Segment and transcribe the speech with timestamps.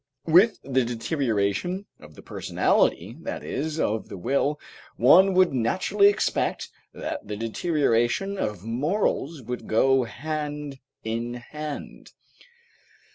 [0.25, 4.59] With the deterioration of the personality, that is, of the will,
[4.97, 12.13] one would naturally expect that the deterioration of morals would go hand in hand.